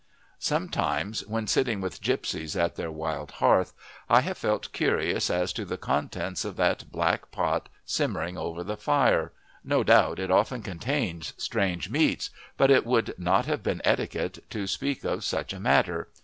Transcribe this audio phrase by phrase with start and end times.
[0.39, 3.71] Sometimes when sitting with gipsies at their wild hearth,
[4.09, 8.77] I have felt curious as to the contents of that black pot simmering over the
[8.77, 9.31] fire.
[9.63, 14.65] No doubt it often contains strange meats, but it would not have been etiquette to
[14.65, 16.07] speak of such a matter.